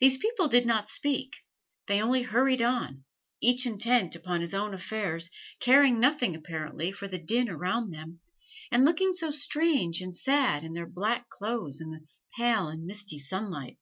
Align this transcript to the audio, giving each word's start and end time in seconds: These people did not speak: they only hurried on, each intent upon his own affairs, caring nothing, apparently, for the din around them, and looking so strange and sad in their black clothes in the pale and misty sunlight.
These 0.00 0.16
people 0.16 0.48
did 0.48 0.66
not 0.66 0.88
speak: 0.88 1.36
they 1.86 2.02
only 2.02 2.22
hurried 2.22 2.60
on, 2.60 3.04
each 3.40 3.66
intent 3.66 4.16
upon 4.16 4.40
his 4.40 4.52
own 4.52 4.74
affairs, 4.74 5.30
caring 5.60 6.00
nothing, 6.00 6.34
apparently, 6.34 6.90
for 6.90 7.06
the 7.06 7.20
din 7.20 7.48
around 7.48 7.92
them, 7.92 8.18
and 8.72 8.84
looking 8.84 9.12
so 9.12 9.30
strange 9.30 10.00
and 10.00 10.16
sad 10.16 10.64
in 10.64 10.72
their 10.72 10.88
black 10.88 11.28
clothes 11.30 11.80
in 11.80 11.92
the 11.92 12.04
pale 12.36 12.66
and 12.66 12.84
misty 12.84 13.20
sunlight. 13.20 13.78